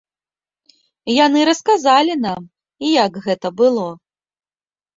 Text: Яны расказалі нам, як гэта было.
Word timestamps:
Яны 1.25 1.43
расказалі 1.49 2.17
нам, 2.25 2.41
як 3.05 3.23
гэта 3.29 3.47
было. 3.63 3.87